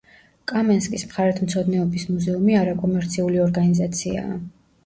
[0.51, 4.43] კამენსკის მხარეთმცოდნეობის მუზეუმი არაკომერციული ორგანიზაციაა.